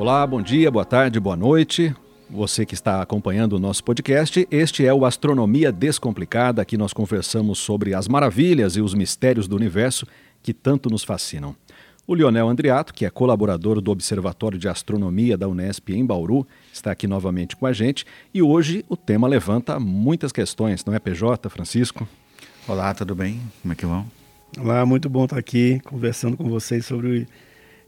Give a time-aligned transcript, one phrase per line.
[0.00, 1.94] Olá, bom dia, boa tarde, boa noite.
[2.30, 6.62] Você que está acompanhando o nosso podcast, este é o Astronomia Descomplicada.
[6.62, 10.06] Aqui nós conversamos sobre as maravilhas e os mistérios do universo
[10.42, 11.54] que tanto nos fascinam.
[12.06, 16.92] O Lionel Andriato, que é colaborador do Observatório de Astronomia da Unesp em Bauru, está
[16.92, 21.46] aqui novamente com a gente e hoje o tema levanta muitas questões, não é, PJ,
[21.50, 22.08] Francisco?
[22.66, 23.38] Olá, tudo bem?
[23.60, 24.06] Como é que vão?
[24.58, 27.28] Olá, muito bom estar aqui conversando com vocês sobre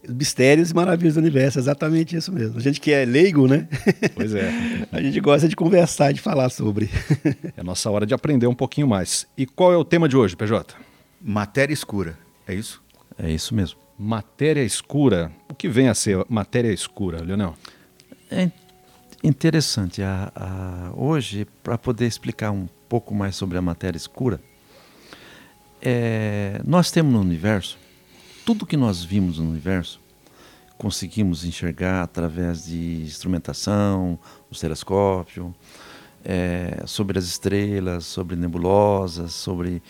[0.07, 2.57] mistérios e maravilhas do universo, exatamente isso mesmo.
[2.57, 3.67] A gente que é leigo, né?
[4.15, 4.51] Pois é.
[4.91, 6.89] a gente gosta de conversar, de falar sobre.
[7.55, 9.27] é a nossa hora de aprender um pouquinho mais.
[9.37, 10.75] E qual é o tema de hoje, PJ?
[11.21, 12.81] Matéria escura, é isso?
[13.17, 13.79] É isso mesmo.
[13.97, 15.31] Matéria escura.
[15.49, 17.55] O que vem a ser matéria escura, Leonel?
[18.29, 18.49] É
[19.23, 20.01] interessante.
[20.01, 24.41] A, a, hoje, para poder explicar um pouco mais sobre a matéria escura,
[25.81, 27.77] é, nós temos no universo,
[28.45, 29.99] tudo que nós vimos no universo,
[30.77, 34.19] conseguimos enxergar através de instrumentação,
[34.51, 35.53] o telescópio,
[36.23, 39.81] é, sobre as estrelas, sobre nebulosas, sobre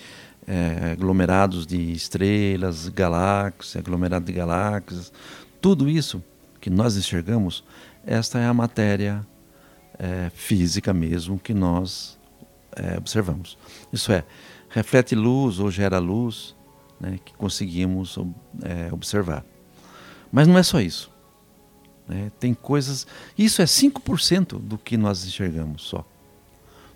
[0.48, 5.11] é, aglomerados de estrelas, galáxias, aglomerado de galáxias,
[5.61, 6.23] tudo isso
[6.59, 7.64] que nós enxergamos,
[8.06, 9.26] esta é a matéria
[9.98, 12.17] é, física mesmo que nós
[12.76, 13.58] é, observamos.
[13.92, 14.23] Isso é,
[14.70, 16.56] reflete luz ou gera luz
[17.00, 18.17] né, que conseguimos
[18.64, 19.45] é, observar.
[20.34, 21.12] Mas não é só isso.
[22.08, 22.31] Né?
[22.39, 23.06] Tem coisas.
[23.38, 26.03] Isso é 5% do que nós enxergamos só.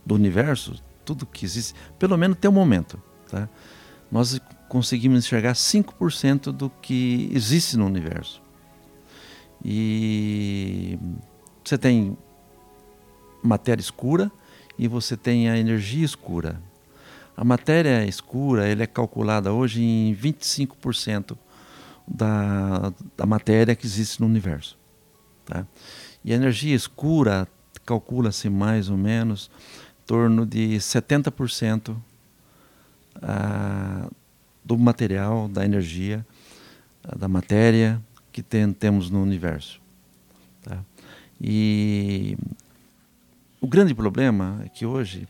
[0.03, 2.99] Do universo, tudo que existe, pelo menos tem um momento.
[3.30, 3.47] Tá?
[4.11, 8.41] Nós conseguimos enxergar 5% do que existe no universo.
[9.63, 10.97] E
[11.63, 12.17] você tem
[13.43, 14.31] matéria escura
[14.80, 16.59] e você tem a energia escura.
[17.35, 21.38] A matéria escura ele é calculada hoje em 25%
[22.08, 24.77] da, da matéria que existe no universo.
[25.45, 25.66] Tá?
[26.23, 27.47] E a energia escura
[27.86, 29.49] calcula-se mais ou menos
[30.02, 31.95] em torno de 70%
[33.21, 34.09] ah,
[34.64, 36.26] do material, da energia,
[37.04, 39.81] ah, da matéria que tem, temos no universo.
[40.64, 40.83] Tá?
[41.39, 42.37] E
[43.61, 45.27] o grande problema é que hoje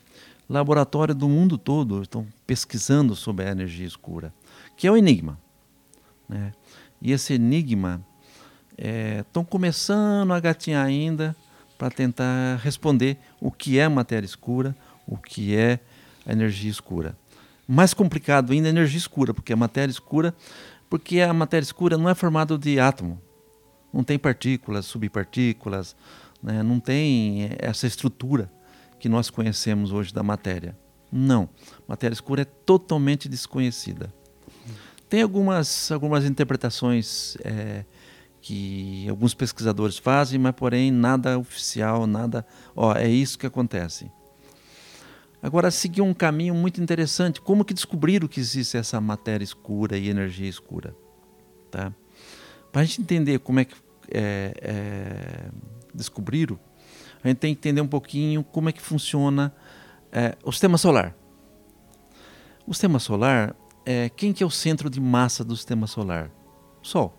[0.48, 4.32] laboratórios do mundo todo estão pesquisando sobre a energia escura,
[4.76, 5.38] que é o enigma.
[6.28, 6.52] Né?
[7.00, 8.04] E esse enigma
[9.20, 11.34] estão é, começando a gatinhar ainda
[11.76, 14.74] para tentar responder o que é matéria escura,
[15.06, 15.78] o que é
[16.26, 17.16] a energia escura.
[17.66, 20.34] Mais complicado ainda é a energia escura, porque a matéria escura,
[20.88, 23.20] porque a matéria escura não é formada de átomo.
[23.92, 25.96] Não tem partículas, subpartículas,
[26.42, 26.62] né?
[26.62, 28.50] não tem essa estrutura
[28.98, 30.76] que nós conhecemos hoje da matéria.
[31.10, 31.48] Não,
[31.86, 34.12] matéria escura é totalmente desconhecida.
[35.08, 37.84] Tem algumas, algumas interpretações é,
[38.40, 42.46] que alguns pesquisadores fazem, mas porém nada oficial, nada.
[42.76, 44.10] Ó, é isso que acontece.
[45.42, 47.40] Agora, seguiu um caminho muito interessante.
[47.40, 50.94] Como que descobriram que existe essa matéria escura e energia escura?
[51.70, 51.92] Tá?
[52.72, 53.74] Para a gente entender como é que
[54.10, 55.50] é, é,
[55.94, 56.58] descobriram,
[57.22, 59.54] a gente tem que entender um pouquinho como é que funciona
[60.10, 61.14] é, o sistema solar.
[62.66, 63.54] O sistema solar,
[63.88, 66.30] é, quem que é o centro de massa do sistema solar?
[66.82, 67.14] O Sol.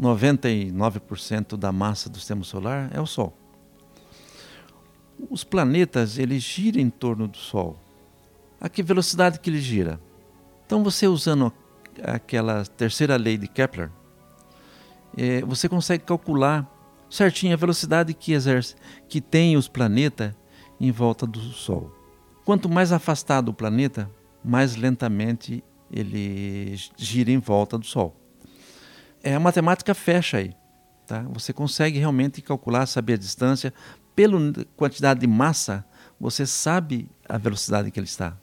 [0.00, 3.36] 99% da massa do sistema solar é o Sol
[5.30, 7.76] os planetas eles giram em torno do Sol.
[8.60, 10.00] A que velocidade que ele gira?
[10.64, 11.52] Então você usando
[12.02, 13.90] aquela terceira lei de Kepler,
[15.16, 16.70] é, você consegue calcular
[17.08, 18.74] certinho a velocidade que exerce,
[19.08, 20.34] que tem os planetas
[20.80, 21.90] em volta do Sol.
[22.44, 24.10] Quanto mais afastado o planeta,
[24.46, 28.14] mais lentamente ele gira em volta do Sol.
[29.22, 30.54] É, a matemática fecha aí.
[31.06, 31.22] Tá?
[31.32, 33.74] Você consegue realmente calcular, saber a distância,
[34.14, 34.38] pela
[34.76, 35.84] quantidade de massa,
[36.18, 38.36] você sabe a velocidade que ele está.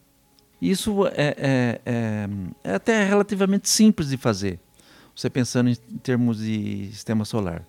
[0.61, 2.29] Isso é, é, é,
[2.63, 4.59] é até relativamente simples de fazer,
[5.15, 7.65] você pensando em termos de sistema solar.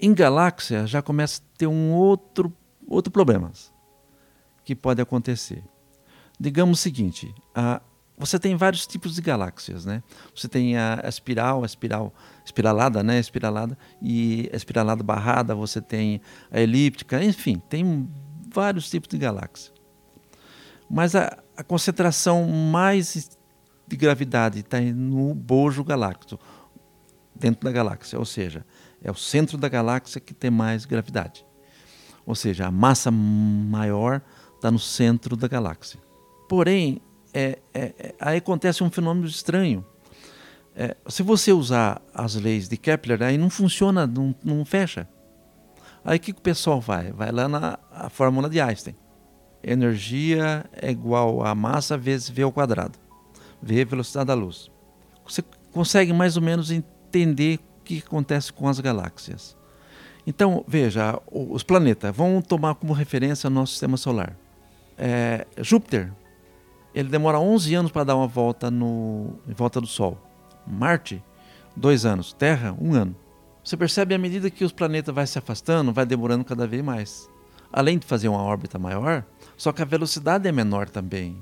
[0.00, 2.52] Em galáxia já começa a ter um outro,
[2.86, 3.50] outro problema
[4.64, 5.62] que pode acontecer.
[6.38, 7.34] Digamos o seguinte,
[8.16, 10.02] você tem vários tipos de galáxias, né?
[10.34, 12.14] Você tem a, a espiral, a espiral
[12.44, 13.18] espiralada, né?
[13.18, 15.54] Espiralada e a espiralada barrada.
[15.54, 16.20] Você tem
[16.50, 18.08] a elíptica, enfim, tem
[18.52, 19.72] vários tipos de galáxias.
[20.88, 23.36] Mas a, a concentração mais
[23.86, 26.40] de gravidade está no bojo galáctico,
[27.34, 28.64] dentro da galáxia, ou seja,
[29.02, 31.44] é o centro da galáxia que tem mais gravidade.
[32.24, 34.22] Ou seja, a massa maior
[34.54, 36.00] está no centro da galáxia.
[36.48, 37.00] Porém,
[37.32, 39.84] é, é, é, aí acontece um fenômeno estranho.
[40.76, 45.08] É, se você usar as leis de Kepler, aí não funciona, não, não fecha.
[46.04, 47.12] Aí o que, que o pessoal vai?
[47.12, 47.78] Vai lá na
[48.10, 48.94] fórmula de Einstein.
[49.62, 52.98] Energia é igual a massa vezes v ao quadrado.
[53.62, 54.70] V é velocidade da luz.
[55.26, 55.42] Você
[55.72, 59.56] consegue mais ou menos entender o que acontece com as galáxias.
[60.26, 64.36] Então, veja, os planetas, vamos tomar como referência o nosso sistema solar.
[64.98, 66.12] É, Júpiter,
[66.94, 70.16] ele demora 11 anos para dar uma volta no, em volta do Sol.
[70.66, 71.22] Marte,
[71.76, 72.32] dois anos.
[72.32, 73.16] Terra, um ano.
[73.64, 77.28] Você percebe à medida que os planetas vai se afastando, vai demorando cada vez mais.
[77.72, 79.24] Além de fazer uma órbita maior,
[79.56, 81.36] só que a velocidade é menor também.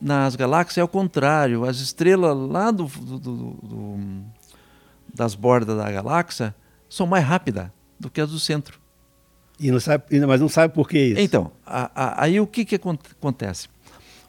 [0.00, 1.64] Nas galáxias é o contrário.
[1.64, 3.98] As estrelas lá do, do, do,
[5.12, 6.54] das bordas da galáxia
[6.88, 7.68] são mais rápidas
[8.00, 8.80] do que as do centro.
[9.60, 11.20] E não sabe, mas não sabe por que isso.
[11.20, 13.68] Então, a, a, aí o que, que acontece?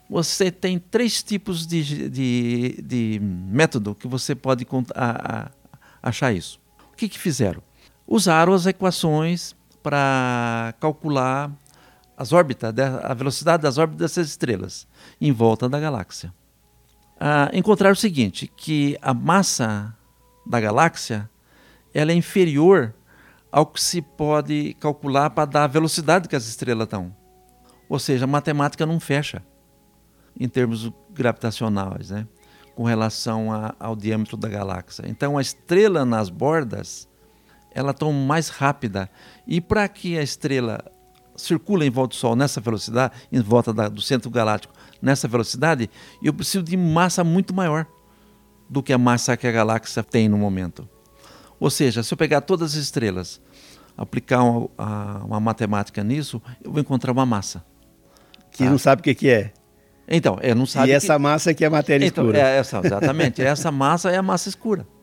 [0.10, 4.66] Você tem três tipos de, de, de método que você pode
[4.96, 5.52] a,
[6.02, 6.60] achar isso.
[6.92, 7.62] O que, que fizeram?
[8.08, 11.52] Usaram as equações para calcular
[12.18, 12.74] as órbitas,
[13.04, 14.88] a velocidade das órbitas dessas estrelas
[15.22, 16.34] em volta da galáxia.
[17.20, 19.96] Ah, encontraram o seguinte, que a massa
[20.46, 21.30] da galáxia
[21.94, 22.96] ela é inferior
[23.52, 27.16] ao que se pode calcular para dar a velocidade que as estrelas estão.
[27.88, 29.44] Ou seja, a matemática não fecha
[30.40, 32.26] em termos gravitacionais, né?
[32.80, 35.04] com relação a, ao diâmetro da galáxia.
[35.06, 37.10] Então, a estrela nas bordas,
[37.74, 39.10] ela está mais rápida.
[39.46, 40.80] E para que a estrela
[41.36, 45.90] circule em volta do Sol nessa velocidade, em volta da, do centro galáctico nessa velocidade,
[46.24, 47.86] eu preciso de massa muito maior
[48.70, 50.88] do que a massa que a galáxia tem no momento.
[51.60, 53.42] Ou seja, se eu pegar todas as estrelas,
[53.98, 57.62] aplicar uma, uma matemática nisso, eu vou encontrar uma massa.
[58.52, 58.70] Que tá?
[58.70, 59.52] não sabe o que, que é.
[60.10, 60.90] Então, é, não sabe.
[60.90, 61.20] E essa que...
[61.20, 62.40] massa aqui é a matéria então, escura.
[62.40, 63.42] É essa, exatamente.
[63.42, 64.86] essa massa é a massa escura.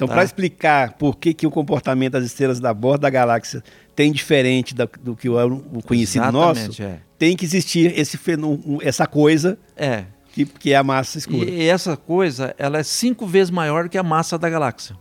[0.00, 0.14] Então, tá?
[0.14, 3.62] para explicar por que, que o comportamento das estrelas da borda da galáxia
[3.94, 5.36] tem diferente da, do que o,
[5.74, 7.00] o conhecido Exatamente, nosso, é.
[7.18, 10.06] tem que existir esse fenômeno, essa coisa é.
[10.32, 11.50] que, que é a massa escura.
[11.50, 14.96] E, e essa coisa ela é cinco vezes maior que a massa da galáxia.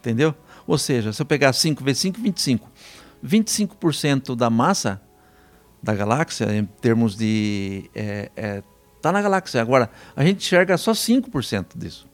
[0.00, 0.34] Entendeu?
[0.66, 2.70] Ou seja, se eu pegar 5 vezes 5, 25.
[3.24, 5.00] 25% da massa
[5.82, 7.90] da galáxia, em termos de.
[7.94, 8.62] É, é,
[9.04, 9.60] tá na galáxia.
[9.60, 12.06] Agora, a gente enxerga só 5% disso.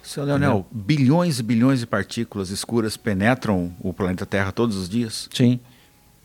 [0.00, 5.28] Seu Leonel, bilhões e bilhões de partículas escuras penetram o planeta Terra todos os dias?
[5.34, 5.58] Sim,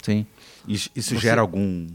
[0.02, 0.25] sim.
[0.68, 1.22] Isso, isso Você...
[1.22, 1.88] gera algum,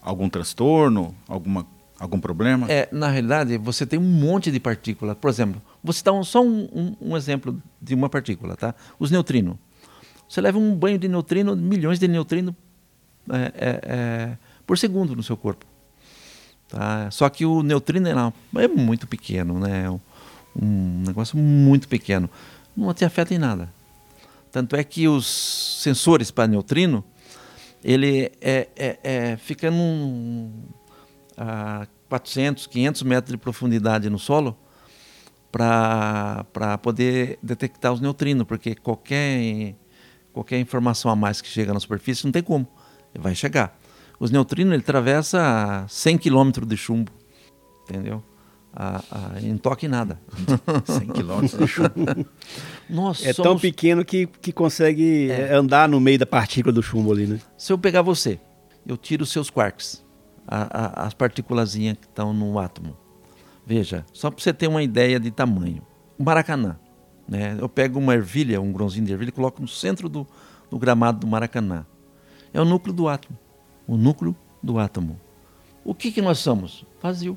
[0.00, 1.66] algum transtorno, alguma,
[1.98, 2.66] algum problema?
[2.70, 5.14] É, na realidade, você tem um monte de partículas.
[5.20, 8.74] Por exemplo, vou citar um, só um, um, um, exemplo de uma partícula, tá?
[8.98, 9.56] Os neutrinos.
[10.26, 12.54] Você leva um banho de neutrino, milhões de neutrinos
[13.30, 15.66] é, é, é, por segundo no seu corpo.
[16.72, 17.10] Tá?
[17.10, 18.08] Só que o neutrino
[18.56, 19.90] é muito pequeno, né?
[20.56, 22.30] Um negócio muito pequeno.
[22.74, 23.70] Não te afeta em nada.
[24.50, 25.26] Tanto é que os
[25.82, 27.04] sensores para neutrino,
[27.84, 30.50] ele é, é, é fica num,
[31.36, 34.56] a 400, 500 metros de profundidade no solo
[35.50, 39.74] para poder detectar os neutrinos, porque qualquer,
[40.32, 42.66] qualquer informação a mais que chega na superfície não tem como,
[43.14, 43.78] vai chegar.
[44.22, 47.10] Os neutrinos ele atravessa 100 km de chumbo,
[47.82, 48.22] entendeu?
[48.72, 50.20] a, a, em toque nada.
[50.86, 51.90] 100 quilômetros de chumbo.
[52.88, 53.50] Nós é somos...
[53.50, 55.52] tão pequeno que, que consegue é.
[55.52, 57.40] andar no meio da partícula do chumbo ali, né?
[57.58, 58.38] Se eu pegar você,
[58.86, 60.04] eu tiro os seus quarks,
[60.46, 62.96] a, a, as partículazinhas que estão no átomo.
[63.66, 65.82] Veja, só para você ter uma ideia de tamanho.
[66.16, 66.78] O Maracanã.
[67.28, 67.56] Né?
[67.58, 70.24] Eu pego uma ervilha, um grãozinho de ervilha e coloco no centro do,
[70.70, 71.84] do gramado do Maracanã.
[72.54, 73.36] É o núcleo do átomo.
[73.86, 75.18] O núcleo do átomo.
[75.84, 76.84] O que, que nós somos?
[77.00, 77.36] Vazio.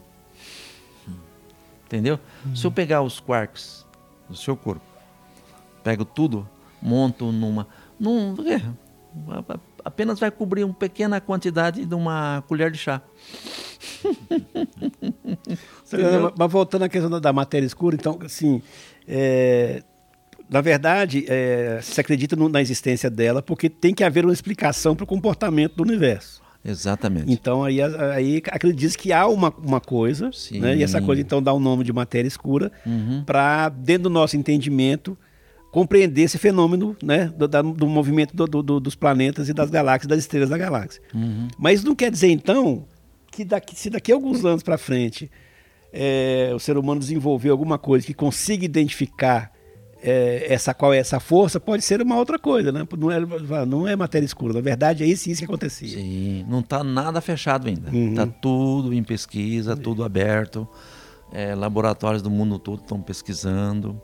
[1.85, 2.19] Entendeu?
[2.53, 3.85] Se eu pegar os quarks
[4.27, 4.83] do seu corpo,
[5.83, 6.47] pego tudo,
[6.81, 7.67] monto numa.
[7.99, 8.61] Num, é,
[9.83, 13.01] apenas vai cobrir uma pequena quantidade de uma colher de chá.
[16.37, 18.61] Mas voltando à questão da matéria escura, então, assim,
[19.07, 19.83] é,
[20.49, 24.95] na verdade, é, se acredita no, na existência dela porque tem que haver uma explicação
[24.95, 26.43] para o comportamento do universo.
[26.63, 27.31] Exatamente.
[27.31, 30.75] Então aí, aí acredita que há uma, uma coisa, né?
[30.75, 33.23] e essa coisa então dá o um nome de matéria escura, uhum.
[33.23, 35.15] para, dentro do nosso entendimento,
[35.71, 37.31] compreender esse fenômeno né?
[37.37, 41.01] do, do movimento do, do, dos planetas e das galáxias, das estrelas da galáxia.
[41.13, 41.47] Uhum.
[41.57, 42.85] Mas não quer dizer então
[43.31, 45.29] que daqui, se daqui a alguns anos para frente
[45.93, 49.54] é, o ser humano desenvolver alguma coisa que consiga identificar
[50.07, 52.87] é, essa qual é essa força pode ser uma outra coisa, né?
[52.95, 54.53] Não é, não é matéria escura.
[54.53, 55.97] Na verdade, é isso, isso que acontecia.
[55.97, 57.89] Sim, não está nada fechado ainda.
[57.89, 58.33] Está uhum.
[58.39, 60.67] tudo em pesquisa, tudo aberto.
[61.31, 63.99] É, laboratórios do mundo todo estão pesquisando.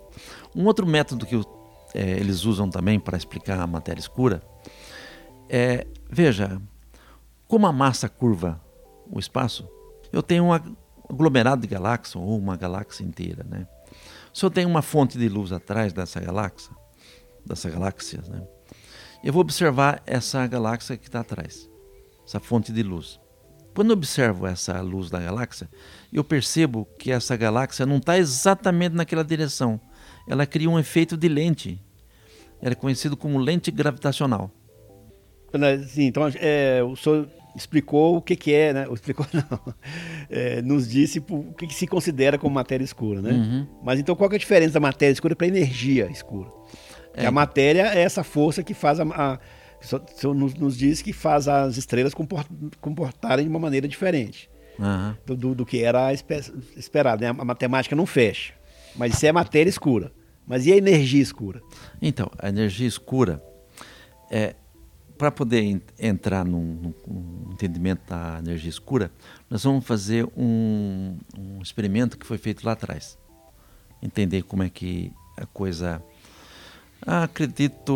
[0.56, 1.40] Um outro método que
[1.94, 4.42] é, eles usam também para explicar a matéria escura
[5.54, 6.62] é, veja,
[7.46, 8.60] como a massa curva
[9.12, 9.68] o espaço,
[10.12, 10.54] eu tenho um
[11.10, 13.68] aglomerado de galáxias ou uma galáxia inteira, né?
[14.34, 16.72] Se eu tenho uma fonte de luz atrás dessa galáxia,
[17.46, 18.42] dessa galáxia, né?
[19.24, 21.70] Eu vou observar essa galáxia que está atrás,
[22.26, 23.20] essa fonte de luz.
[23.76, 25.70] Quando eu observo essa luz da galáxia,
[26.12, 29.80] eu percebo que essa galáxia não está exatamente naquela direção.
[30.28, 31.82] Ela cria um efeito de lente.
[32.62, 34.52] Ela é conhecido como lente gravitacional.
[35.88, 38.88] Sim, então é, o senhor explicou o que, que é, né?
[38.94, 39.74] Explicou não.
[40.30, 43.32] É, nos disse o que, que, se considera como matéria escura, né?
[43.32, 43.68] Uhum.
[43.84, 46.50] Mas então qual é a diferença da matéria escura para a energia escura?
[47.14, 47.26] É.
[47.26, 49.40] A matéria é essa força que faz a, a
[50.34, 52.14] nos, nos diz que faz as estrelas
[52.80, 55.16] comportarem de uma maneira diferente uhum.
[55.26, 57.22] do, do, do, que era esperado.
[57.22, 57.30] Né?
[57.30, 58.54] A matemática não fecha.
[58.96, 60.12] Mas isso é matéria escura.
[60.46, 61.62] Mas e a energia escura?
[62.02, 63.42] Então, a energia escura,
[64.30, 64.56] é,
[65.22, 69.12] para poder entrar num, num, entendimento da energia escura,
[69.48, 73.20] nós vamos fazer um, um experimento que foi feito lá atrás.
[74.02, 76.04] Entender como é que a coisa.
[77.06, 77.94] Ah, acredito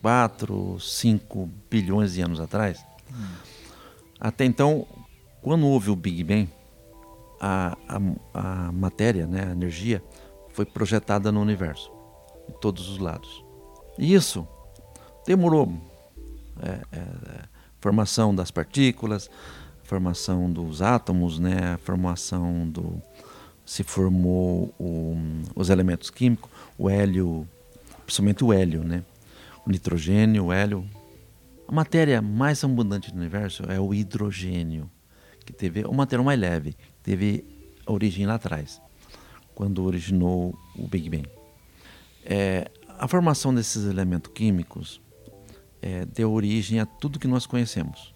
[0.00, 2.82] 4, 5 bilhões de anos atrás.
[3.10, 3.34] Hum.
[4.18, 4.86] Até então,
[5.42, 6.48] quando houve o Big Bang,
[7.38, 10.02] a, a, a matéria, né, a energia,
[10.48, 11.92] foi projetada no universo,
[12.48, 13.44] em todos os lados.
[13.98, 14.48] E isso
[15.26, 15.72] demorou.
[16.62, 17.02] É, é,
[17.80, 19.30] formação das partículas,
[19.82, 23.02] formação dos átomos, né, a formação do.
[23.64, 25.16] Se formou o,
[25.54, 27.48] os elementos químicos, o hélio,
[28.04, 29.04] principalmente o hélio, né?
[29.66, 30.84] o nitrogênio, o hélio.
[31.66, 34.90] A matéria mais abundante do universo é o hidrogênio,
[35.44, 37.44] que teve uma matéria mais leve, teve
[37.86, 38.80] origem lá atrás,
[39.54, 41.28] quando originou o Big Bang.
[42.24, 45.00] É, a formação desses elementos químicos
[45.82, 48.14] é, deu origem a tudo que nós conhecemos.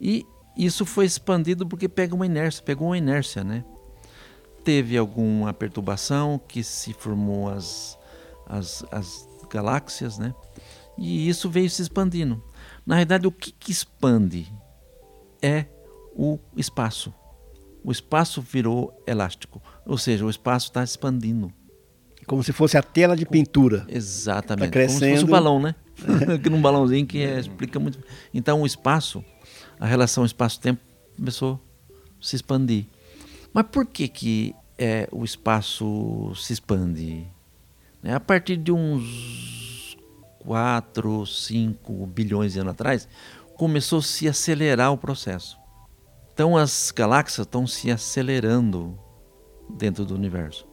[0.00, 0.24] E
[0.56, 3.64] isso foi expandido porque pega uma inércia, pegou uma inércia, né?
[4.62, 7.98] Teve alguma perturbação que se formou as,
[8.46, 10.32] as, as galáxias, né?
[10.96, 12.42] E isso veio se expandindo.
[12.86, 14.50] Na realidade, o que, que expande
[15.42, 15.66] é
[16.14, 17.12] o espaço.
[17.82, 21.52] O espaço virou elástico, ou seja, o espaço está expandindo.
[22.24, 23.84] Como se fosse a tela de pintura.
[23.88, 24.66] Exatamente.
[24.66, 25.00] Tá crescendo.
[25.00, 25.74] Como se fosse um balão, né?
[26.44, 26.48] É.
[26.50, 27.98] num balãozinho que é, explica muito.
[28.32, 29.24] Então, o espaço,
[29.78, 30.80] a relação espaço-tempo
[31.16, 31.60] começou
[32.00, 32.86] a se expandir.
[33.52, 37.26] Mas por que, que é, o espaço se expande?
[38.02, 38.14] Né?
[38.14, 39.96] A partir de uns
[40.40, 43.08] 4, 5 bilhões de anos atrás,
[43.56, 45.56] começou a se acelerar o processo.
[46.32, 48.98] Então as galáxias estão se acelerando
[49.70, 50.66] dentro do universo.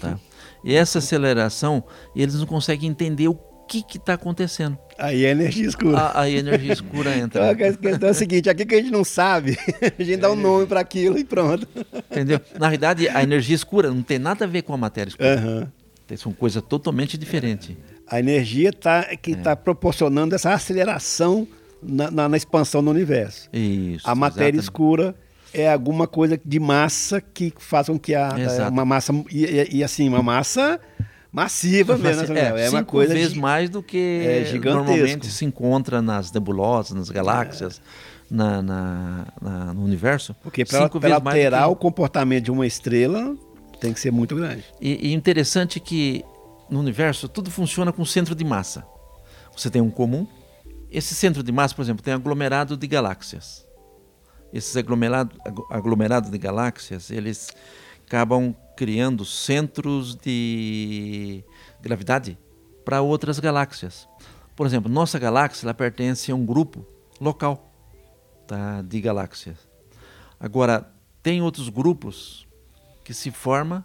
[0.00, 0.18] Tá?
[0.64, 1.84] E essa aceleração,
[2.14, 3.34] eles não conseguem entender o
[3.68, 4.78] que está acontecendo.
[4.98, 5.98] Aí a energia escura.
[5.98, 7.52] A, aí a energia escura entra.
[7.52, 9.56] Então, a questão é a seguinte: aqui que a gente não sabe,
[9.98, 11.66] a gente dá um nome para aquilo e pronto.
[12.10, 12.40] Entendeu?
[12.58, 15.40] Na realidade, a energia escura não tem nada a ver com a matéria escura.
[15.40, 16.16] Uhum.
[16.16, 17.74] São coisas totalmente diferentes.
[18.06, 19.56] A energia tá, que está é.
[19.56, 21.48] proporcionando essa aceleração
[21.82, 23.48] na, na, na, expansão do universo.
[23.52, 24.08] Isso.
[24.08, 24.62] A matéria exatamente.
[24.62, 25.14] escura
[25.54, 28.30] é alguma coisa de massa que faz com que a,
[28.66, 30.80] a uma massa e, e, e, assim uma massa
[31.32, 36.02] massiva mesmo, é, é uma coisa vezes de, mais do que é normalmente se encontra
[36.02, 37.80] nas nebulosas, nas galáxias.
[38.30, 40.34] Na, na, na, no universo.
[40.42, 41.68] Porque para alterar que...
[41.68, 43.36] o comportamento de uma estrela,
[43.78, 44.64] tem que ser muito grande.
[44.80, 46.24] E, e interessante que
[46.70, 48.82] no universo tudo funciona com centro de massa.
[49.54, 50.26] Você tem um comum.
[50.90, 53.63] Esse centro de massa, por exemplo, tem aglomerado de galáxias.
[54.54, 55.36] Esses aglomerados
[55.68, 57.52] aglomerado de galáxias, eles
[58.06, 61.42] acabam criando centros de
[61.82, 62.38] gravidade
[62.84, 64.08] para outras galáxias.
[64.54, 66.86] Por exemplo, nossa galáxia ela pertence a um grupo
[67.20, 67.68] local
[68.46, 69.58] tá, de galáxias.
[70.38, 70.88] Agora,
[71.20, 72.46] tem outros grupos
[73.02, 73.84] que se forma,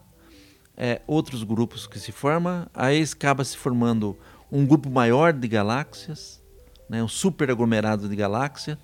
[0.78, 4.16] é, outros grupos que se formam, aí acaba se formando
[4.52, 6.40] um grupo maior de galáxias,
[6.88, 8.78] né, um super aglomerado de galáxias,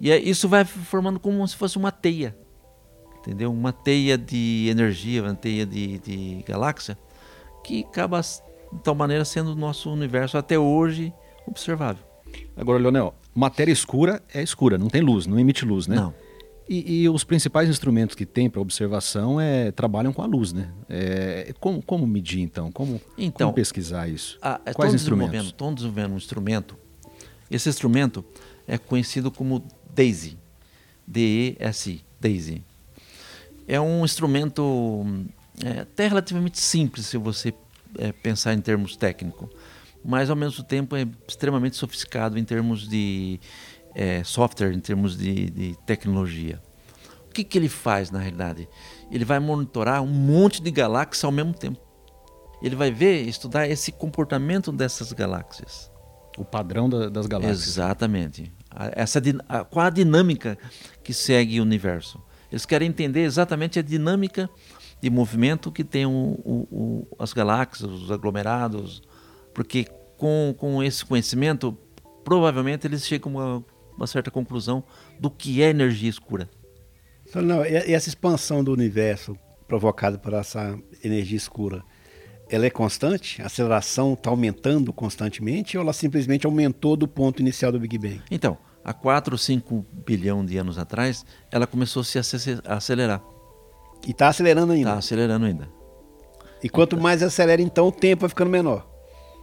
[0.00, 2.36] e isso vai formando como se fosse uma teia,
[3.18, 3.52] entendeu?
[3.52, 6.98] Uma teia de energia, uma teia de, de galáxia,
[7.64, 11.12] que acaba de tal maneira sendo o nosso universo até hoje
[11.46, 12.04] observável.
[12.56, 15.96] Agora, Leonel, matéria escura é escura, não tem luz, não emite luz, né?
[15.96, 16.14] Não.
[16.68, 20.72] E, e, os principais instrumentos que tem para observação é, trabalham com a luz, né?
[20.88, 22.70] É, como, como, medir então?
[22.70, 24.38] Como, então, como pesquisar isso?
[24.40, 25.46] A, é, Quais instrumentos?
[25.46, 26.76] Estão desenvolvendo um instrumento.
[27.50, 28.24] Esse instrumento
[28.66, 30.38] é conhecido como DAISY.
[31.06, 32.64] D-E-S-I, DAISY.
[33.66, 35.04] é um instrumento
[35.64, 37.52] é, até relativamente simples se você
[37.98, 39.48] é, pensar em termos técnicos,
[40.04, 43.38] mas ao mesmo tempo é extremamente sofisticado em termos de
[43.94, 46.60] é, software, em termos de, de tecnologia.
[47.28, 48.68] O que, que ele faz na realidade?
[49.10, 51.80] Ele vai monitorar um monte de galáxias ao mesmo tempo.
[52.62, 55.90] Ele vai ver, estudar esse comportamento dessas galáxias.
[56.36, 57.66] O padrão da, das galáxias.
[57.66, 58.52] Exatamente.
[58.92, 60.58] Essa, a, qual a dinâmica
[61.02, 62.22] que segue o universo.
[62.50, 64.48] Eles querem entender exatamente a dinâmica
[65.00, 69.02] de movimento que tem o, o, o, as galáxias, os aglomerados,
[69.52, 69.86] porque
[70.16, 71.76] com, com esse conhecimento,
[72.24, 73.64] provavelmente eles chegam a uma,
[73.96, 74.84] uma certa conclusão
[75.18, 76.48] do que é energia escura.
[77.28, 79.36] Então, não, e essa expansão do universo
[79.66, 81.82] provocada por essa energia escura,
[82.54, 83.40] ela é constante?
[83.40, 88.20] A aceleração está aumentando constantemente ou ela simplesmente aumentou do ponto inicial do Big Bang?
[88.30, 92.18] Então, há 4 ou 5 bilhão de anos atrás, ela começou a se
[92.66, 93.22] acelerar.
[94.06, 94.90] E está acelerando ainda?
[94.90, 95.68] Está acelerando ainda.
[96.62, 98.86] E quanto então, mais acelera, então, o tempo vai ficando menor?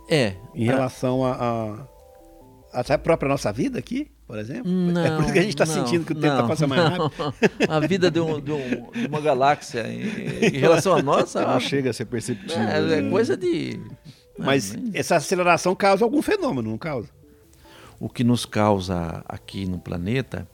[0.10, 0.36] É.
[0.54, 0.76] Em pra...
[0.76, 4.72] relação a, a, até a própria nossa vida aqui, por exemplo?
[4.72, 6.84] Não, é por isso que a gente está sentindo que o tempo está passando mais
[6.84, 7.34] rápido.
[7.68, 11.44] a vida de, um, de, um, de, uma galáxia em, em relação à nossa...
[11.44, 12.62] Não chega a ser perceptível.
[12.62, 13.82] É, é coisa de...
[14.38, 17.10] Mas essa aceleração causa algum fenômeno, não causa?
[18.00, 20.48] O que nos causa aqui no planeta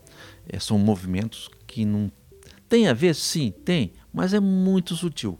[0.47, 2.09] é, são movimentos que não
[2.69, 5.37] tem a ver, sim, tem, mas é muito sutil,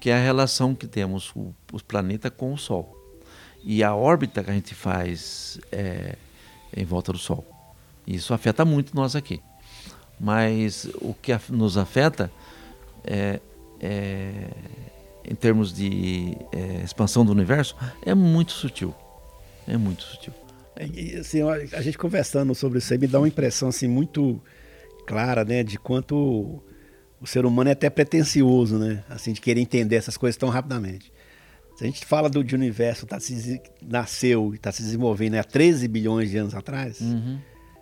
[0.00, 2.96] que é a relação que temos o, os planetas com o Sol
[3.62, 6.16] e a órbita que a gente faz é,
[6.78, 7.44] em volta do Sol.
[8.06, 9.40] Isso afeta muito nós aqui,
[10.18, 12.30] mas o que nos afeta
[13.04, 13.40] é,
[13.80, 14.50] é
[15.24, 18.94] em termos de é, expansão do universo é muito sutil,
[19.66, 20.32] é muito sutil.
[20.94, 24.40] E, assim, a gente conversando sobre isso aí me dá uma impressão assim muito
[25.06, 26.62] clara, né, de quanto
[27.20, 31.12] o ser humano é até pretencioso, né, assim, de querer entender essas coisas tão rapidamente.
[31.78, 35.44] Se a gente fala do de universo tá se, nasceu e está se desenvolvendo há
[35.44, 37.38] 13 bilhões de anos atrás, uhum.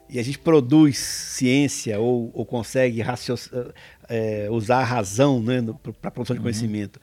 [0.06, 3.02] e a gente produz ciência ou, ou consegue
[4.10, 5.64] é, usar a razão né,
[6.02, 6.44] para a produção de uhum.
[6.44, 7.00] conhecimento,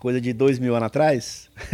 [0.00, 1.48] coisa de dois mil anos atrás,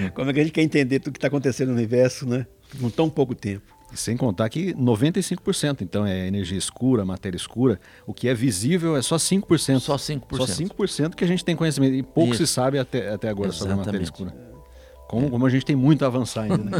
[0.00, 0.10] uhum.
[0.14, 2.46] como é que a gente quer entender tudo que está acontecendo no universo, né?
[2.80, 3.77] com tão pouco tempo.
[3.94, 7.80] Sem contar que 95% então é energia escura, matéria escura.
[8.06, 9.80] O que é visível é só 5%.
[9.80, 10.36] Só 5%.
[10.36, 11.94] Só 5% que a gente tem conhecimento.
[11.94, 12.46] E pouco Isso.
[12.46, 13.58] se sabe até, até agora Exatamente.
[13.58, 14.48] sobre a matéria escura.
[15.08, 16.56] Como, como a gente tem muito a avançar ainda.
[16.64, 16.70] Né?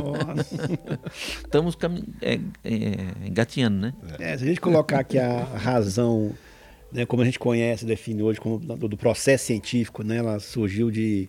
[1.42, 1.76] Estamos
[2.20, 3.94] é, é, engatinhando, né?
[4.18, 6.32] É, se a gente colocar aqui a razão,
[6.92, 10.90] né, como a gente conhece, define hoje, como do, do processo científico, né, ela surgiu
[10.90, 11.26] de,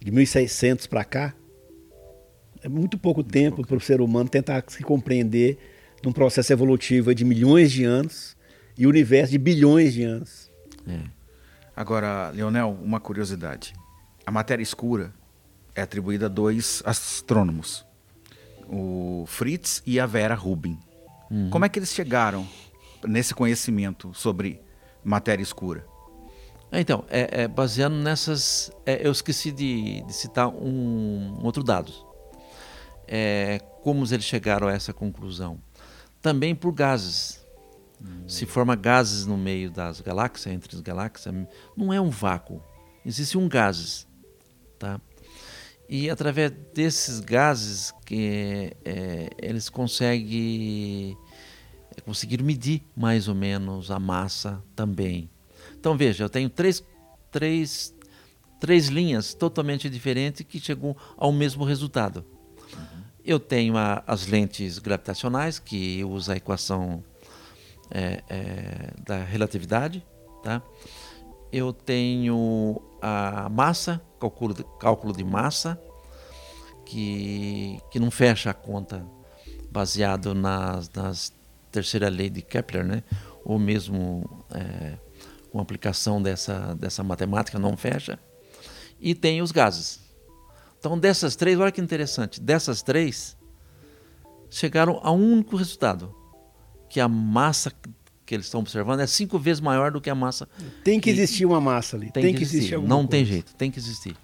[0.00, 1.34] de 1600 para cá,
[2.62, 5.58] é muito pouco muito tempo para o ser humano tentar se compreender
[6.02, 8.36] num processo evolutivo de milhões de anos
[8.76, 10.50] e universo de bilhões de anos.
[10.86, 11.00] É.
[11.74, 13.72] Agora, Leonel, uma curiosidade.
[14.26, 15.12] A matéria escura
[15.74, 17.84] é atribuída a dois astrônomos,
[18.68, 20.78] o Fritz e a Vera Rubin.
[21.30, 21.50] Uhum.
[21.50, 22.46] Como é que eles chegaram
[23.06, 24.60] nesse conhecimento sobre
[25.02, 25.84] matéria escura?
[26.72, 28.70] Então, é, é baseado nessas.
[28.86, 32.09] É, eu esqueci de, de citar um, um outro dado
[33.10, 35.60] é, como eles chegaram a essa conclusão?
[36.22, 37.44] Também por gases.
[38.00, 38.28] Hum.
[38.28, 41.34] Se forma gases no meio das galáxias, entre as galáxias,
[41.76, 42.62] não é um vácuo.
[43.04, 44.06] Existe um gases,
[44.78, 45.00] tá?
[45.88, 51.18] E através desses gases que é, eles conseguem
[52.04, 55.28] conseguir medir mais ou menos a massa também.
[55.78, 56.84] Então veja, eu tenho três,
[57.32, 57.92] três,
[58.60, 62.24] três linhas totalmente diferentes que chegam ao mesmo resultado.
[63.24, 67.04] Eu tenho a, as lentes gravitacionais, que usa a equação
[67.90, 70.04] é, é, da relatividade.
[70.42, 70.62] Tá?
[71.52, 75.80] Eu tenho a massa, cálculo de, cálculo de massa,
[76.86, 79.04] que, que não fecha a conta
[79.70, 81.32] baseado nas, nas
[81.70, 83.02] terceira lei de Kepler, né?
[83.44, 84.94] ou mesmo é,
[85.50, 88.18] com aplicação dessa, dessa matemática não fecha.
[89.00, 90.00] E tem os gases.
[90.80, 93.36] Então, dessas três, olha que interessante, dessas três,
[94.48, 96.12] chegaram a um único resultado,
[96.88, 97.70] que a massa
[98.24, 100.48] que eles estão observando é cinco vezes maior do que a massa.
[100.82, 102.10] Tem que, que existir uma massa ali.
[102.12, 102.74] Tem, tem que, existir.
[102.74, 103.08] existir Não coisa.
[103.08, 104.16] tem jeito, tem que existir.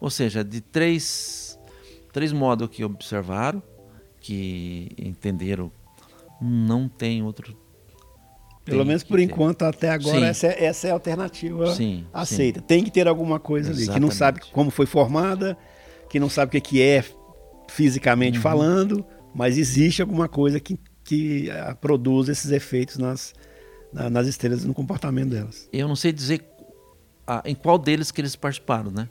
[0.00, 1.58] Ou seja, de três,
[2.12, 3.62] três modos que observaram,
[4.20, 5.70] que entenderam,
[6.40, 7.56] não tem outro.
[8.64, 12.58] Pelo menos por enquanto, até agora, essa é, essa é, a alternativa sim, aceita.
[12.58, 12.66] Sim.
[12.66, 13.90] Tem que ter alguma coisa Exatamente.
[13.90, 15.56] ali, que não sabe como foi formada,
[16.08, 17.04] que não sabe o que é
[17.68, 18.42] fisicamente uhum.
[18.42, 23.34] falando, mas existe alguma coisa que, que uh, produz esses efeitos nas,
[23.92, 25.68] na, nas estrelas e no comportamento delas.
[25.72, 26.44] Eu não sei dizer
[27.26, 29.08] a, em qual deles que eles participaram, né?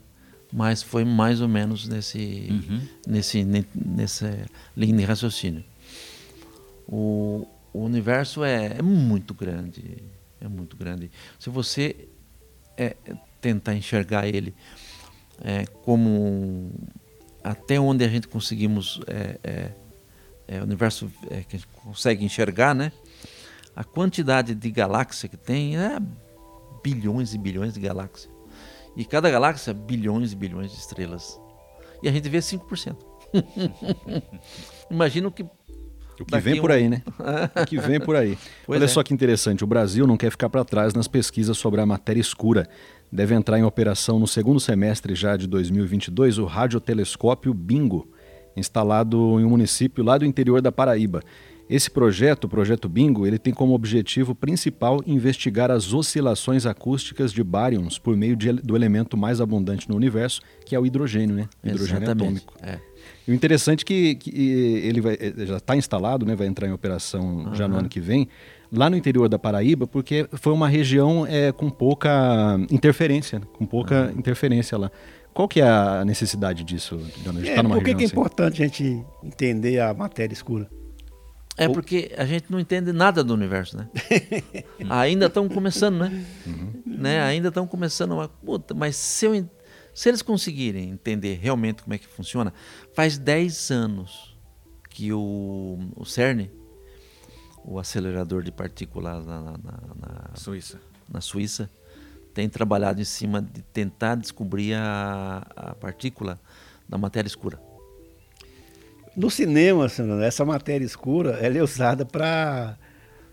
[0.52, 2.80] Mas foi mais ou menos nesse, uhum.
[3.06, 5.64] nesse, nessa linha de raciocínio.
[6.88, 10.02] O, o universo é, é, muito grande,
[10.40, 11.10] é muito grande.
[11.38, 12.08] Se você
[12.76, 12.96] é,
[13.40, 14.54] tentar enxergar ele
[15.42, 16.70] é, como
[17.42, 19.70] até onde a gente conseguimos é, é,
[20.48, 22.92] é, o universo é, que a gente consegue enxergar, né?
[23.74, 25.98] A quantidade de galáxia que tem é
[26.82, 28.30] bilhões e bilhões de galáxias.
[28.96, 31.38] E cada galáxia, bilhões e bilhões de estrelas.
[32.02, 32.96] E a gente vê 5%.
[34.90, 35.42] Imagina o que.
[36.18, 37.02] O que vem por aí, né?
[37.62, 38.38] o que vem por aí.
[38.64, 38.88] Pois Olha é.
[38.88, 42.20] só que interessante, o Brasil não quer ficar para trás nas pesquisas sobre a matéria
[42.20, 42.66] escura.
[43.10, 48.08] Deve entrar em operação no segundo semestre já de 2022 o radiotelescópio Bingo,
[48.56, 51.22] instalado em um município lá do interior da Paraíba.
[51.68, 57.42] Esse projeto, o projeto Bingo, ele tem como objetivo principal investigar as oscilações acústicas de
[57.42, 61.48] baryons por meio de, do elemento mais abundante no universo, que é o hidrogênio, né?
[61.64, 62.44] O hidrogênio Exatamente.
[62.44, 62.54] atômico.
[62.62, 62.78] É.
[63.26, 64.30] E o interessante é que, que
[64.84, 66.36] ele vai, já está instalado, né?
[66.36, 67.54] Vai entrar em operação uhum.
[67.54, 68.28] já no ano que vem,
[68.72, 74.06] lá no interior da Paraíba, porque foi uma região é, com pouca interferência, com pouca
[74.06, 74.18] uhum.
[74.18, 74.90] interferência lá.
[75.32, 77.46] Qual que é a necessidade disso, Dona?
[77.46, 78.14] É, tá por que, que é assim?
[78.14, 80.68] importante a gente entender a matéria escura?
[81.58, 83.88] É porque a gente não entende nada do universo, né?
[84.90, 86.24] Ainda estão começando, né?
[86.46, 86.82] Uhum.
[86.86, 87.20] né?
[87.22, 89.48] Ainda estão começando, uma, puta, mas se, eu,
[89.94, 92.52] se eles conseguirem entender realmente como é que funciona,
[92.94, 94.36] faz 10 anos
[94.90, 96.48] que o, o CERN,
[97.66, 100.80] o acelerador de partículas na, na, na, Suíça.
[101.08, 101.68] na Suíça,
[102.32, 106.38] tem trabalhado em cima de tentar descobrir a, a partícula
[106.88, 107.58] da matéria escura.
[109.16, 109.86] No cinema,
[110.22, 112.76] essa matéria escura ela é usada para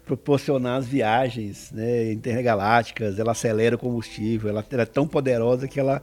[0.05, 5.79] proporcionar as viagens né, intergalácticas, ela acelera o combustível, ela, ela, é tão poderosa que
[5.79, 6.01] ela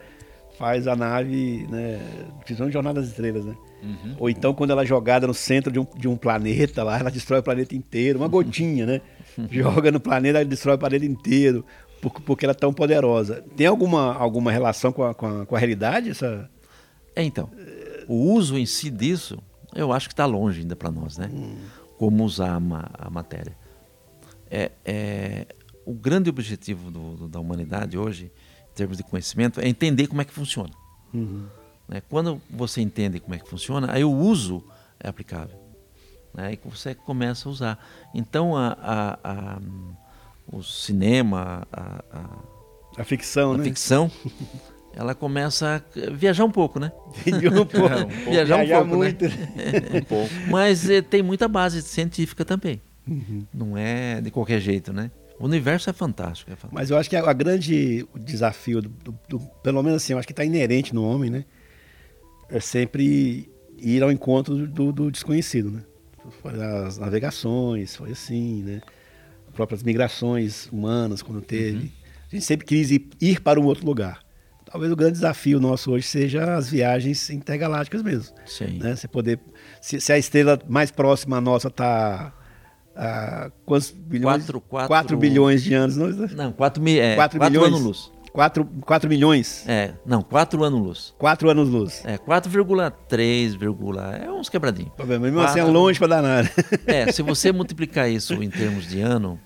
[0.59, 1.99] faz a nave, né,
[2.45, 3.57] principalmente Jornada das Estrelas, né?
[3.83, 4.17] Uhum.
[4.19, 7.11] Ou então quando ela é jogada no centro de um, de um planeta lá, ela
[7.11, 9.01] destrói o planeta inteiro, uma gotinha, né?
[9.51, 11.65] Joga no planeta, ela destrói o planeta inteiro,
[12.01, 13.45] porque, porque ela é tão poderosa.
[13.57, 16.11] Tem alguma, alguma relação com a, com a, com a realidade?
[16.11, 16.51] Essa...
[17.15, 17.51] É, então,
[18.07, 19.39] o uso em si disso
[19.75, 21.31] eu acho que está longe ainda para nós, né?
[21.33, 21.57] Hum.
[21.97, 23.57] Como usar a, ma a matéria.
[24.51, 25.47] É, é,
[25.85, 28.33] o grande objetivo do, do, da humanidade hoje,
[28.71, 30.73] em termos de conhecimento, é entender como é que funciona.
[31.15, 31.47] Uhum.
[31.91, 32.01] Né?
[32.09, 34.63] Quando você entende como é que funciona, aí o uso
[35.01, 35.59] é aplicável.
[36.33, 36.53] Né?
[36.55, 37.87] E você começa a usar.
[38.15, 39.59] Então, a, a, a
[40.53, 41.67] o cinema,
[42.97, 43.65] a, ficção, a né?
[43.65, 44.11] ficção
[44.95, 46.93] ela começa a viajar um pouco, né?
[47.27, 47.77] um pouco.
[47.79, 48.31] É, um pouco.
[48.31, 49.25] Viajar, viajar um pouco, muito.
[49.25, 49.35] Né?
[49.95, 50.35] um pouco.
[50.49, 52.81] Mas eh, tem muita base científica também.
[53.07, 53.47] Uhum.
[53.53, 55.11] Não é de qualquer jeito, né?
[55.39, 56.75] O universo é fantástico, é fantástico.
[56.75, 60.19] Mas eu acho que a, a grande desafio, do, do, do, pelo menos assim, eu
[60.19, 61.45] acho que está inerente no homem, né?
[62.51, 65.83] É sempre ir ao encontro do, do desconhecido, né?
[66.87, 68.81] As navegações, foi assim, né?
[69.49, 71.79] As próprias migrações humanas, quando teve.
[71.79, 71.91] Uhum.
[72.31, 74.21] A gente sempre quis ir, ir para um outro lugar
[74.71, 78.35] talvez o grande desafio nosso hoje seja as viagens intergalácticas mesmo.
[78.47, 78.79] Sim.
[78.79, 78.95] Né?
[78.95, 79.41] Você poder,
[79.81, 82.33] se, se, a estrela mais próxima à nossa está
[82.95, 84.45] a quantos bilhões?
[84.45, 85.97] 4, 4, 4 bilhões de anos.
[85.97, 88.13] Não, não 4, mi, é, 4, 4 bilhões, anos-luz.
[88.33, 89.65] 4, 4 milhões?
[89.67, 91.15] É, não, 4 anos-luz.
[91.19, 92.03] 4 anos-luz.
[92.05, 94.93] É, 4,3, é uns quebradinhos.
[95.05, 96.53] Mesmo assim é longe para danar.
[96.87, 99.39] É, se você multiplicar isso em termos de ano,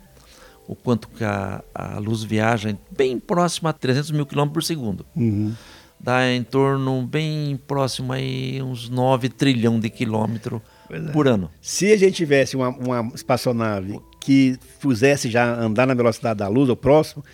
[0.66, 5.06] o quanto que a, a luz viaja, bem próximo a 300 mil quilômetros por segundo.
[5.16, 5.54] Uhum.
[5.98, 11.00] Dá em torno, bem próximo aí, uns 9 trilhão de quilômetros é.
[11.12, 11.50] por ano.
[11.62, 16.68] Se a gente tivesse uma, uma espaçonave que fizesse já andar na velocidade da luz,
[16.68, 17.24] ou próximo,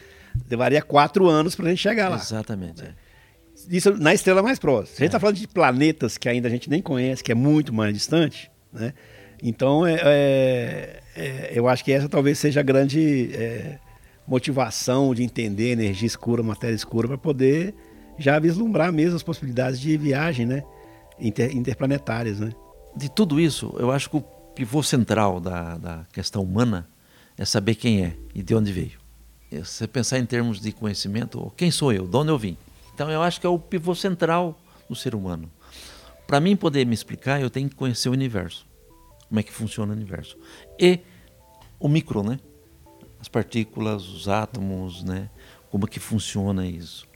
[0.49, 2.17] levaria quatro anos para a gente chegar lá.
[2.17, 2.83] Exatamente.
[2.83, 2.95] É.
[3.69, 4.97] Isso na estrela mais próxima.
[4.97, 5.21] Se a gente está é.
[5.21, 8.95] falando de planetas que ainda a gente nem conhece, que é muito mais distante, né?
[9.43, 13.79] Então, é, é, é, eu acho que essa talvez seja a grande é,
[14.27, 17.75] motivação de entender energia escura, matéria escura, para poder
[18.19, 20.63] já vislumbrar mesmo as possibilidades de viagem né?
[21.19, 22.39] Inter, interplanetárias.
[22.39, 22.53] Né?
[22.95, 24.21] De tudo isso, eu acho que o
[24.55, 26.87] pivô central da, da questão humana
[27.37, 29.00] é saber quem é e de onde veio.
[29.51, 32.57] Se você pensar em termos de conhecimento, quem sou eu, de onde eu vim?
[32.95, 34.59] Então, eu acho que é o pivô central
[34.89, 35.51] do ser humano.
[36.27, 38.71] Para mim poder me explicar, eu tenho que conhecer o universo
[39.31, 40.37] como é que funciona o universo.
[40.79, 40.99] E
[41.79, 42.39] o micro, né?
[43.21, 45.31] As partículas, os átomos, né?
[45.71, 47.07] Como é que funciona isso.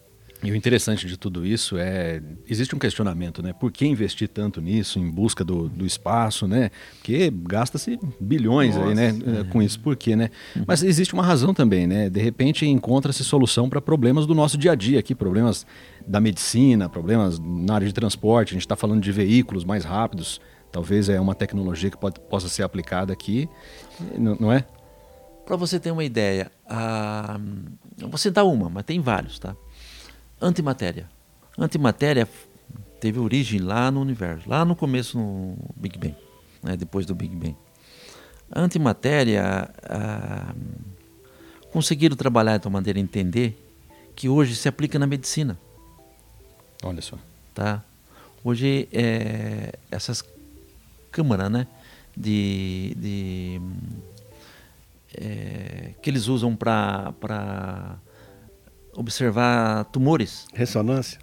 [0.44, 3.54] E o interessante de tudo isso é existe um questionamento, né?
[3.54, 6.70] Por que investir tanto nisso, em busca do, do espaço, né?
[6.96, 9.08] Porque gasta-se bilhões Nossa, aí, né?
[9.40, 9.44] É.
[9.44, 10.28] Com isso, por quê, né?
[10.54, 10.64] Uhum.
[10.66, 12.10] Mas existe uma razão também, né?
[12.10, 15.66] De repente encontra-se solução para problemas do nosso dia a dia aqui, problemas
[16.06, 18.50] da medicina, problemas na área de transporte.
[18.50, 20.42] A gente está falando de veículos mais rápidos.
[20.70, 23.48] Talvez é uma tecnologia que pode, possa ser aplicada aqui,
[24.18, 24.66] não é?
[25.46, 27.38] Para você ter uma ideia, a...
[27.98, 29.54] vou citar uma, mas tem vários, tá?
[30.44, 31.08] Antimatéria.
[31.58, 32.28] Antimatéria
[33.00, 36.14] teve origem lá no universo, lá no começo no Big Bang,
[36.62, 37.56] né, depois do Big Bang.
[38.50, 40.54] A antimatéria ah,
[41.72, 43.58] conseguiram trabalhar de uma maneira entender
[44.14, 45.58] que hoje se aplica na medicina.
[46.82, 47.18] Olha só.
[47.54, 47.82] Tá?
[48.44, 50.22] Hoje é, essas
[51.10, 51.66] câmaras, né,
[52.14, 53.60] de, de
[55.16, 57.96] é, que eles usam para
[58.96, 60.46] observar tumores.
[60.52, 61.18] Ressonância?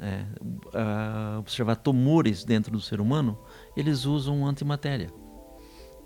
[0.00, 3.36] É, uh, observar tumores dentro do ser humano,
[3.76, 5.12] eles usam antimatéria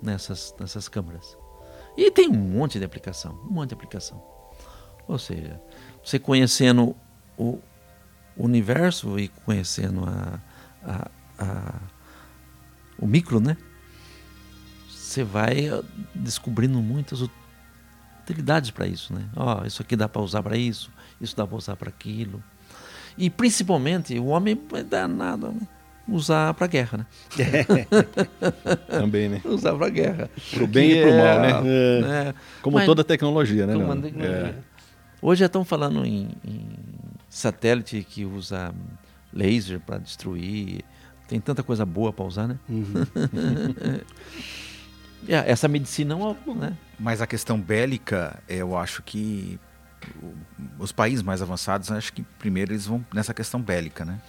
[0.02, 1.36] nessas, nessas câmaras.
[1.96, 4.22] E tem um monte de aplicação, um monte de aplicação.
[5.06, 5.60] Ou seja,
[6.02, 6.96] você conhecendo
[7.36, 7.58] o
[8.36, 10.40] universo e conhecendo a,
[10.82, 11.80] a, a,
[12.98, 13.56] o micro, né?
[14.88, 15.68] Você vai
[16.14, 17.20] descobrindo muitas
[18.22, 19.24] utilidades para isso, né?
[19.36, 22.42] Ó, oh, isso aqui dá para usar para isso, isso dá para usar para aquilo.
[23.16, 25.60] E principalmente o homem é danado né?
[26.08, 27.06] usar para guerra, né?
[28.88, 29.40] Também, né?
[29.44, 30.30] Usar para guerra.
[30.52, 31.50] Pro bem e pro mal, né?
[31.64, 32.34] É, é.
[32.62, 33.74] Como Mas, toda tecnologia, né?
[34.18, 34.54] É.
[35.20, 36.68] Hoje já estão falando em, em
[37.28, 38.74] satélite que usa
[39.32, 40.84] laser para destruir.
[41.28, 42.58] Tem tanta coisa boa para usar, né?
[42.68, 42.84] Uhum.
[45.28, 46.16] É, essa medicina,
[46.56, 46.76] né?
[46.98, 49.58] Mas a questão bélica, eu acho que
[50.78, 54.20] os países mais avançados, acho que primeiro eles vão nessa questão bélica, né?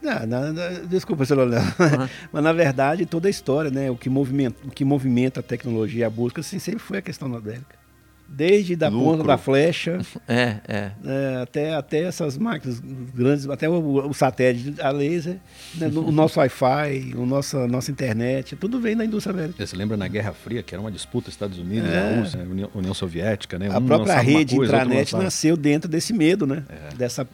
[0.00, 1.62] Não, não, não, desculpa, seu Leonel.
[1.62, 2.08] Uhum.
[2.30, 3.90] Mas na verdade, toda a história, né?
[3.90, 7.30] O que movimenta, o que movimenta a tecnologia a busca assim, sempre foi a questão
[7.30, 7.83] da bélica.
[8.26, 9.04] Desde da Lucro.
[9.04, 10.90] ponta da flecha é, é.
[11.04, 15.38] é, até, até essas máquinas grandes, até o, o satélite a laser,
[15.76, 19.64] né, o nosso Wi-Fi, o nosso, nossa internet, tudo vem da indústria bélica.
[19.64, 22.18] Você lembra na Guerra Fria, que era uma disputa Estados Unidos, é.
[22.18, 23.68] Rússia, União, União, Soviética, né?
[23.70, 26.64] A um própria rede coisa, intranet nasceu dentro desse medo, né?
[26.68, 26.94] É.
[26.94, 27.28] Dessa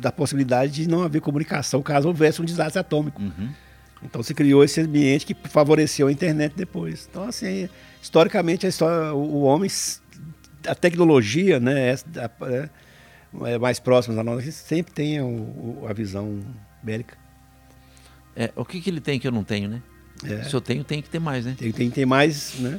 [0.00, 3.20] da possibilidade de não haver comunicação caso houvesse um desastre atômico.
[3.20, 3.48] Uhum.
[4.02, 7.06] Então se criou esse ambiente que favoreceu a internet depois.
[7.08, 7.68] Então, assim,
[8.02, 9.70] historicamente, a história, o homem
[10.66, 12.70] a tecnologia, né, é, é,
[13.52, 16.40] é mais próxima da nossa, sempre tem o, a visão
[16.82, 17.16] bélica.
[18.34, 19.82] É, o que, que ele tem que eu não tenho, né?
[20.24, 20.44] É.
[20.44, 21.54] Se eu tenho, tem que ter mais, né?
[21.58, 22.78] Tem, tem que ter mais, né?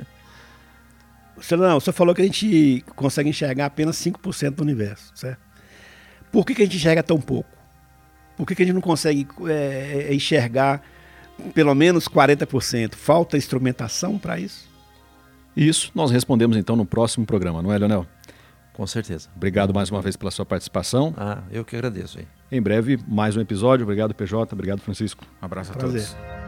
[1.36, 5.40] você, não, você falou que a gente consegue enxergar apenas 5% do universo, certo?
[6.30, 7.50] Por que, que a gente enxerga tão pouco?
[8.36, 10.82] Por que, que a gente não consegue é, é enxergar
[11.54, 12.94] pelo menos 40%?
[12.94, 14.69] Falta instrumentação para isso?
[15.56, 18.06] Isso nós respondemos então no próximo programa, não é, Leonel?
[18.72, 19.28] Com certeza.
[19.36, 21.12] Obrigado mais uma vez pela sua participação.
[21.16, 22.18] Ah, eu que agradeço.
[22.18, 22.26] Hein?
[22.50, 23.84] Em breve, mais um episódio.
[23.84, 24.54] Obrigado, PJ.
[24.54, 25.24] Obrigado, Francisco.
[25.42, 26.02] Um abraço Prazer.
[26.02, 26.39] a todos.